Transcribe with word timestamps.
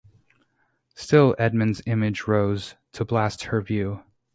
Still 0.95 1.35
Edmund's 1.37 1.83
image 1.85 2.25
rose, 2.27 2.73
to 2.93 3.05
blast 3.05 3.43
her 3.43 3.61
view. 3.61 4.03